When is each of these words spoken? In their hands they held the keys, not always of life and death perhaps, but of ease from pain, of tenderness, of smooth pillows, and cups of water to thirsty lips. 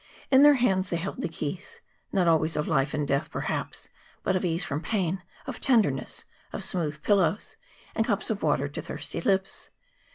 In 0.31 0.41
their 0.41 0.55
hands 0.55 0.89
they 0.89 0.97
held 0.97 1.21
the 1.21 1.29
keys, 1.29 1.81
not 2.11 2.27
always 2.27 2.55
of 2.55 2.67
life 2.67 2.95
and 2.95 3.07
death 3.07 3.29
perhaps, 3.29 3.87
but 4.23 4.35
of 4.35 4.43
ease 4.43 4.63
from 4.63 4.81
pain, 4.81 5.21
of 5.45 5.61
tenderness, 5.61 6.25
of 6.51 6.63
smooth 6.63 7.03
pillows, 7.03 7.55
and 7.93 8.03
cups 8.03 8.31
of 8.31 8.41
water 8.41 8.67
to 8.67 8.81
thirsty 8.81 9.21
lips. 9.21 9.69